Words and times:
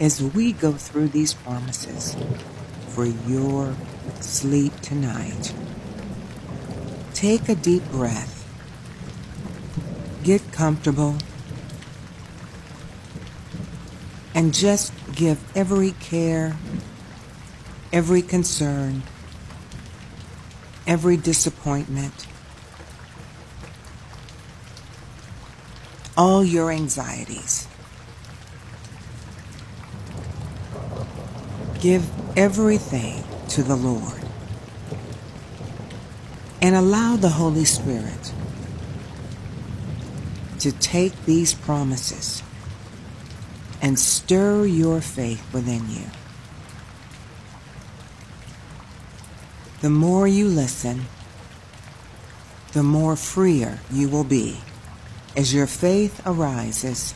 as 0.00 0.22
we 0.22 0.52
go 0.52 0.72
through 0.72 1.08
these 1.08 1.34
promises 1.34 2.16
for 2.88 3.04
your 3.04 3.76
sleep 4.20 4.72
tonight. 4.80 5.54
Take 7.12 7.50
a 7.50 7.54
deep 7.54 7.84
breath. 7.90 8.38
Get 10.24 10.52
comfortable. 10.52 11.16
And 14.34 14.54
just 14.54 14.92
give 15.14 15.38
every 15.54 15.92
care, 15.92 16.56
every 17.92 18.22
concern, 18.22 19.02
every 20.86 21.18
disappointment, 21.18 22.26
all 26.16 26.42
your 26.42 26.70
anxieties. 26.70 27.68
Give 31.80 32.08
everything 32.36 33.24
to 33.48 33.62
the 33.62 33.76
Lord 33.76 34.20
and 36.60 36.76
allow 36.76 37.16
the 37.16 37.30
Holy 37.30 37.64
Spirit 37.64 38.32
to 40.58 40.72
take 40.72 41.24
these 41.24 41.54
promises 41.54 42.42
and 43.80 43.98
stir 43.98 44.66
your 44.66 45.00
faith 45.00 45.42
within 45.54 45.88
you. 45.90 46.04
The 49.80 49.88
more 49.88 50.28
you 50.28 50.46
listen, 50.46 51.06
the 52.72 52.82
more 52.82 53.16
freer 53.16 53.78
you 53.90 54.10
will 54.10 54.24
be 54.24 54.58
as 55.34 55.54
your 55.54 55.66
faith 55.66 56.20
arises 56.26 57.14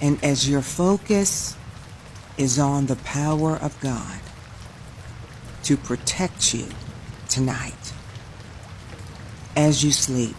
and 0.00 0.22
as 0.24 0.48
your 0.48 0.62
focus 0.62 1.56
is 2.38 2.58
on 2.58 2.86
the 2.86 2.96
power 2.96 3.56
of 3.56 3.78
God 3.80 4.20
to 5.64 5.76
protect 5.76 6.54
you 6.54 6.66
tonight 7.28 7.92
as 9.56 9.84
you 9.84 9.92
sleep 9.92 10.36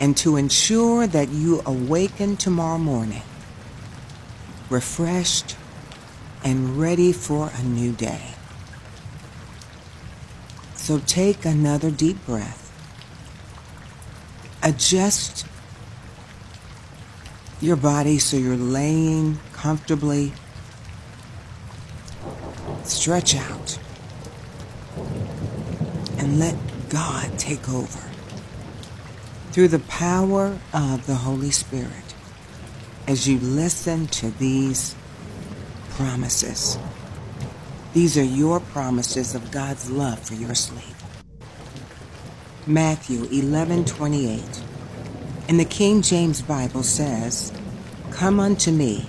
and 0.00 0.16
to 0.16 0.36
ensure 0.36 1.06
that 1.06 1.28
you 1.30 1.60
awaken 1.66 2.36
tomorrow 2.36 2.78
morning 2.78 3.22
refreshed 4.70 5.56
and 6.44 6.78
ready 6.78 7.12
for 7.12 7.50
a 7.58 7.62
new 7.62 7.92
day. 7.92 8.34
So 10.74 11.00
take 11.00 11.44
another 11.44 11.90
deep 11.90 12.24
breath. 12.24 12.64
Adjust 14.62 15.46
your 17.60 17.76
body 17.76 18.18
so 18.18 18.36
you're 18.36 18.56
laying 18.56 19.38
comfortably. 19.52 20.32
Stretch 22.84 23.34
out 23.34 23.78
and 26.18 26.38
let 26.38 26.56
God 26.88 27.38
take 27.38 27.68
over 27.68 28.10
through 29.52 29.68
the 29.68 29.80
power 29.80 30.58
of 30.72 31.06
the 31.06 31.16
Holy 31.16 31.50
Spirit 31.50 32.14
as 33.06 33.26
you 33.26 33.38
listen 33.38 34.06
to 34.06 34.30
these 34.32 34.94
promises. 35.90 36.78
These 37.92 38.16
are 38.16 38.22
your 38.22 38.60
promises 38.60 39.34
of 39.34 39.50
God's 39.50 39.90
love 39.90 40.20
for 40.20 40.34
your 40.34 40.54
sleep. 40.54 40.84
Matthew 42.66 43.24
11:28 43.24 44.67
in 45.48 45.56
the 45.56 45.64
King 45.64 46.02
James 46.02 46.42
Bible 46.42 46.82
says, 46.82 47.52
Come 48.10 48.38
unto 48.38 48.70
me, 48.70 49.08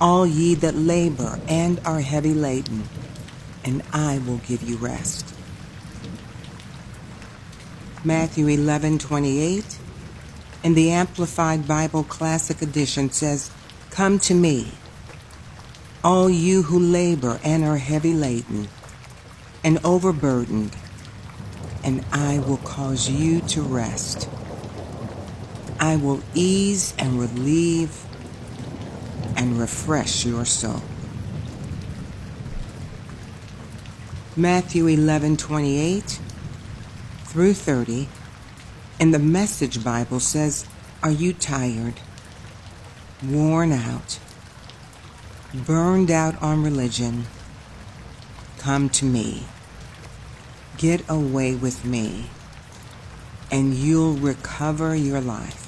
all 0.00 0.26
ye 0.26 0.54
that 0.56 0.74
labor 0.74 1.38
and 1.48 1.80
are 1.84 2.00
heavy 2.00 2.34
laden, 2.34 2.82
and 3.64 3.82
I 3.92 4.18
will 4.18 4.38
give 4.38 4.64
you 4.64 4.76
rest. 4.76 5.32
Matthew 8.04 8.46
11:28 8.46 9.78
in 10.64 10.74
the 10.74 10.90
Amplified 10.90 11.68
Bible 11.68 12.02
Classic 12.02 12.60
Edition 12.60 13.12
says, 13.12 13.50
Come 13.90 14.18
to 14.20 14.34
me, 14.34 14.72
all 16.02 16.28
you 16.28 16.62
who 16.62 16.80
labor 16.80 17.38
and 17.44 17.62
are 17.64 17.76
heavy 17.76 18.12
laden 18.12 18.68
and 19.62 19.78
overburdened, 19.84 20.74
and 21.84 22.04
I 22.12 22.40
will 22.40 22.56
cause 22.58 23.08
you 23.08 23.40
to 23.42 23.62
rest. 23.62 24.28
I 25.80 25.96
will 25.96 26.22
ease 26.34 26.92
and 26.98 27.20
relieve 27.20 28.04
and 29.36 29.58
refresh 29.58 30.24
your 30.26 30.44
soul. 30.44 30.82
Matthew 34.36 34.86
11:28 34.86 36.18
through 37.26 37.54
30 37.54 38.08
in 38.98 39.12
the 39.12 39.18
Message 39.18 39.84
Bible 39.84 40.18
says, 40.18 40.64
"Are 41.02 41.12
you 41.12 41.32
tired, 41.32 42.00
worn 43.22 43.72
out, 43.72 44.18
burned 45.54 46.10
out 46.10 46.40
on 46.42 46.62
religion? 46.62 47.26
Come 48.58 48.88
to 48.90 49.04
me. 49.04 49.46
Get 50.76 51.04
away 51.08 51.54
with 51.54 51.84
me, 51.84 52.30
and 53.50 53.74
you'll 53.74 54.14
recover 54.14 54.94
your 54.96 55.20
life." 55.20 55.67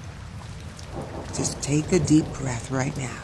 Just 1.33 1.61
take 1.61 1.91
a 1.91 1.99
deep 1.99 2.25
breath 2.33 2.69
right 2.69 2.95
now. 2.97 3.17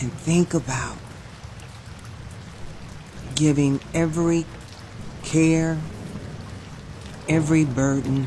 And 0.00 0.12
think 0.12 0.52
about 0.52 0.98
giving 3.34 3.80
every 3.92 4.44
care, 5.22 5.80
every 7.28 7.64
burden, 7.64 8.26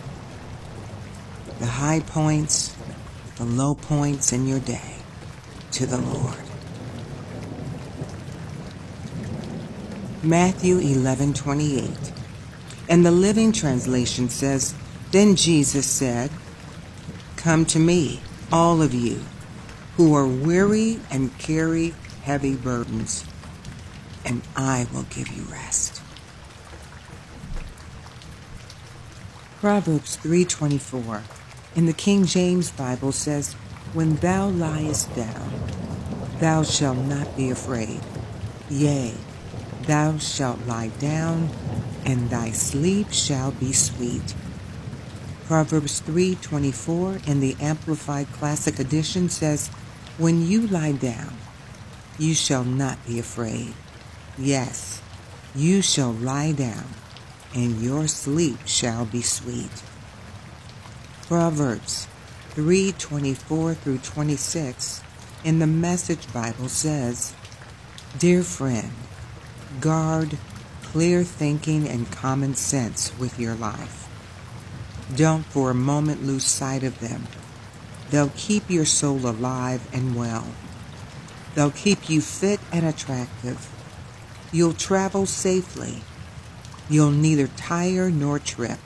the 1.59 1.65
high 1.65 1.99
points, 1.99 2.75
the 3.35 3.45
low 3.45 3.75
points 3.75 4.33
in 4.33 4.47
your 4.47 4.59
day 4.59 4.95
to 5.71 5.85
the 5.85 5.97
Lord. 5.97 6.37
Matthew 10.23 10.79
11:28. 10.79 12.16
And 12.89 13.05
the 13.05 13.11
Living 13.11 13.51
Translation 13.51 14.29
says, 14.29 14.73
then 15.11 15.35
Jesus 15.35 15.85
said, 15.85 16.31
Come 17.35 17.65
to 17.67 17.79
me, 17.79 18.21
all 18.51 18.81
of 18.81 18.93
you 18.93 19.21
who 19.95 20.13
are 20.13 20.27
weary 20.27 20.99
and 21.09 21.37
carry 21.37 21.93
heavy 22.23 22.55
burdens, 22.55 23.25
and 24.25 24.41
I 24.55 24.87
will 24.93 25.03
give 25.03 25.29
you 25.29 25.43
rest. 25.43 26.01
Proverbs 29.59 30.17
3:24 30.17 31.23
in 31.75 31.87
the 31.87 31.93
King 31.93 32.25
James 32.25 32.69
Bible 32.69 33.11
says, 33.11 33.53
"When 33.93 34.17
thou 34.17 34.49
liest 34.49 35.15
down, 35.15 35.51
thou 36.39 36.63
shalt 36.63 36.99
not 36.99 37.35
be 37.35 37.49
afraid. 37.49 38.01
Yea, 38.69 39.15
thou 39.87 40.19
shalt 40.19 40.59
lie 40.67 40.89
down, 40.99 41.49
and 42.07 42.29
thy 42.29 42.51
sleep 42.51 43.11
shall 43.11 43.51
be 43.51 43.73
sweet." 43.73 44.33
Proverbs 45.45 46.01
3:24 46.05 47.21
in 47.27 47.41
the 47.41 47.55
Amplified 47.59 48.31
Classic 48.31 48.79
Edition 48.79 49.29
says, 49.29 49.69
"When 50.17 50.47
you 50.47 50.65
lie 50.65 50.93
down, 50.93 51.35
you 52.17 52.33
shall 52.33 52.63
not 52.63 53.05
be 53.05 53.19
afraid. 53.19 53.73
Yes, 54.37 54.99
you 55.53 55.81
shall 55.81 56.13
lie 56.13 56.53
down, 56.53 56.95
and 57.53 57.81
your 57.81 58.07
sleep 58.07 58.59
shall 58.65 59.05
be 59.05 59.21
sweet." 59.21 59.83
Proverbs 61.27 62.07
3:24 62.55 63.75
through 63.75 63.99
26 63.99 65.01
in 65.43 65.59
the 65.59 65.67
Message 65.67 66.31
Bible 66.33 66.69
says, 66.69 67.33
"Dear 68.17 68.43
friend, 68.43 68.91
guard 69.79 70.37
clear 70.97 71.23
thinking 71.23 71.87
and 71.87 72.11
common 72.11 72.55
sense 72.55 73.11
with 73.19 73.39
your 73.39 73.53
life." 73.53 74.07
Don't 75.15 75.45
for 75.45 75.69
a 75.69 75.75
moment 75.75 76.25
lose 76.25 76.43
sight 76.43 76.81
of 76.81 76.99
them. 77.01 77.27
They'll 78.09 78.31
keep 78.35 78.67
your 78.67 78.83
soul 78.83 79.27
alive 79.29 79.81
and 79.93 80.15
well. 80.15 80.47
They'll 81.53 81.69
keep 81.69 82.09
you 82.09 82.19
fit 82.19 82.59
and 82.71 82.83
attractive. 82.83 83.67
You'll 84.51 84.73
travel 84.73 85.27
safely. 85.27 86.01
You'll 86.89 87.11
neither 87.11 87.45
tire 87.45 88.09
nor 88.09 88.39
trip. 88.39 88.79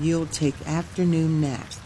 You'll 0.00 0.26
take 0.26 0.66
afternoon 0.66 1.40
naps 1.40 1.78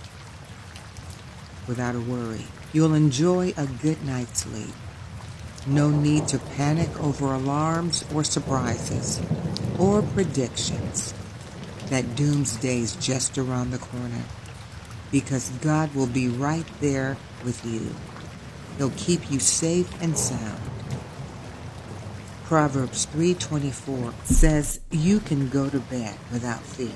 without 1.67 1.95
a 1.95 2.01
worry. 2.01 2.47
You'll 2.73 2.95
enjoy 2.95 3.53
a 3.59 3.67
good 3.67 4.03
night's 4.07 4.45
sleep. 4.45 4.82
No 5.67 5.91
need 5.91 6.27
to 6.29 6.39
panic 6.39 6.91
over 7.01 7.33
alarms 7.33 8.05
or 8.13 8.25
surprises 8.25 9.21
or 9.79 10.03
predictions 10.03 11.15
that 11.87 12.17
doomsday's 12.17 12.97
just 12.97 13.39
around 13.39 13.71
the 13.71 13.79
corner 13.79 14.25
because 15.13 15.51
God 15.61 15.95
will 15.95 16.09
be 16.09 16.29
right 16.29 16.67
there 16.81 17.17
with 17.45 17.65
you. 17.65 17.95
He'll 18.77 18.91
keep 18.97 19.31
you 19.31 19.39
safe 19.39 19.89
and 20.03 20.19
sound. 20.19 20.61
Proverbs 22.45 23.07
3:24 23.07 24.15
says 24.25 24.81
you 24.91 25.21
can 25.21 25.49
go 25.49 25.71
to 25.71 25.79
bed 25.79 26.19
without 26.33 26.63
fear. 26.63 26.91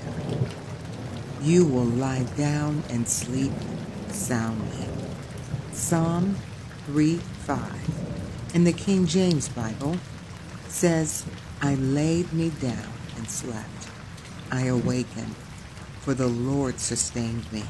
You 1.41 1.63
will 1.63 1.85
lie 1.85 2.23
down 2.35 2.83
and 2.89 3.07
sleep 3.07 3.53
soundly. 4.11 4.89
Psalm 5.71 6.35
3:5 6.87 8.06
in 8.53 8.63
the 8.63 8.73
King 8.73 9.05
James 9.05 9.49
Bible 9.49 9.97
says, 10.67 11.25
I 11.61 11.75
laid 11.75 12.31
me 12.33 12.49
down 12.61 12.91
and 13.17 13.29
slept. 13.29 13.89
I 14.51 14.65
awakened, 14.65 15.35
for 16.01 16.13
the 16.13 16.27
Lord 16.27 16.79
sustained 16.79 17.51
me. 17.51 17.63